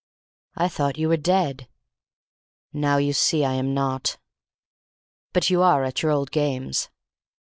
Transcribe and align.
"I 0.55 0.67
thought 0.67 0.97
you 0.97 1.09
were 1.09 1.17
dead." 1.17 1.67
"Now 2.73 2.97
you 2.97 3.13
see 3.13 3.45
I 3.45 3.53
am 3.53 3.75
not." 3.75 4.17
"But 5.31 5.51
you 5.51 5.61
are 5.61 5.83
at 5.83 6.01
your 6.01 6.09
old 6.11 6.31
games!" 6.31 6.89